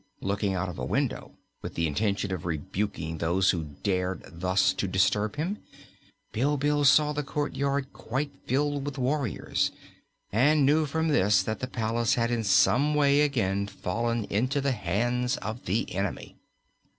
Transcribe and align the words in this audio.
Looking 0.19 0.55
out 0.55 0.67
of 0.67 0.79
a 0.79 0.83
window, 0.83 1.37
with 1.61 1.75
the 1.75 1.85
intention 1.85 2.31
of 2.33 2.43
rebuking 2.47 3.19
those 3.19 3.51
who 3.51 3.65
dared 3.83 4.23
thus 4.31 4.73
to 4.73 4.87
disturb 4.87 5.35
him, 5.35 5.59
Bilbil 6.33 6.85
saw 6.85 7.13
the 7.13 7.21
courtyard 7.21 7.93
quite 7.93 8.31
filled 8.47 8.83
with 8.83 8.97
warriors 8.97 9.71
and 10.31 10.65
knew 10.65 10.87
from 10.87 11.09
this 11.09 11.43
that 11.43 11.59
the 11.59 11.67
palace 11.67 12.15
had 12.15 12.31
in 12.31 12.43
some 12.43 12.95
way 12.95 13.21
again 13.21 13.67
fallen 13.67 14.23
into 14.23 14.59
the 14.59 14.71
hands 14.71 15.37
of 15.37 15.65
the 15.65 15.93
enemy. 15.93 16.35